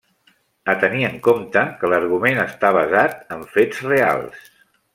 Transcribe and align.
A 0.71 0.73
tenir 0.83 1.03
en 1.09 1.19
compte 1.27 1.63
que 1.83 1.91
l'argument 1.93 2.41
està 2.45 2.73
basat 2.79 3.23
en 3.37 3.47
fets 3.53 3.87
reals. 3.93 4.53